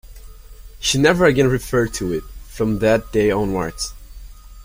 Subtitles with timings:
[0.79, 3.93] She never again referred to it, from that day onwards.